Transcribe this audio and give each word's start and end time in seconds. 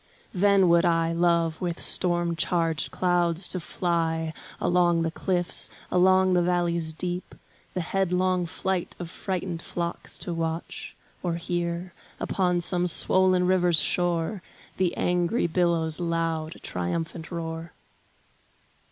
Then 0.33 0.67
would 0.69 0.83
I 0.83 1.11
love 1.13 1.61
with 1.61 1.79
storm 1.79 2.35
charged 2.35 2.89
clouds 2.89 3.47
to 3.49 3.59
fly 3.59 4.33
Along 4.59 5.03
the 5.03 5.11
cliffs, 5.11 5.69
along 5.91 6.33
the 6.33 6.41
valleys 6.41 6.91
deep, 6.91 7.35
The 7.75 7.81
headlong 7.81 8.47
flight 8.47 8.95
of 8.97 9.11
frightened 9.11 9.61
flocks 9.61 10.17
to 10.17 10.33
watch, 10.33 10.95
Or 11.21 11.35
hear, 11.35 11.93
upon 12.19 12.61
some 12.61 12.87
swollen 12.87 13.45
river's 13.45 13.79
shore 13.79 14.41
The 14.77 14.97
angry 14.97 15.45
billows' 15.45 15.99
loud, 15.99 16.57
triumphant 16.63 17.29
roar. 17.29 17.71